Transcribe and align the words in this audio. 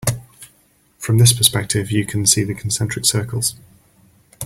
From 0.97 1.19
this 1.19 1.31
perspective 1.31 1.91
you 1.91 2.07
can 2.07 2.25
see 2.25 2.43
the 2.43 2.55
concentric 2.55 3.05
circles. 3.05 3.53